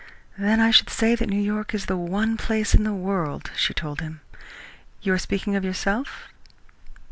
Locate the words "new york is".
1.29-1.85